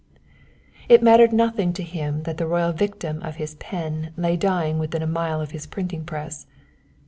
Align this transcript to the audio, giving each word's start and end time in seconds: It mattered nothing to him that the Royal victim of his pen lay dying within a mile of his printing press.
It 0.89 1.03
mattered 1.03 1.31
nothing 1.31 1.73
to 1.73 1.83
him 1.83 2.23
that 2.23 2.37
the 2.37 2.47
Royal 2.47 2.71
victim 2.71 3.21
of 3.21 3.35
his 3.35 3.53
pen 3.59 4.11
lay 4.17 4.35
dying 4.35 4.79
within 4.79 5.03
a 5.03 5.05
mile 5.05 5.39
of 5.39 5.51
his 5.51 5.67
printing 5.67 6.05
press. 6.05 6.47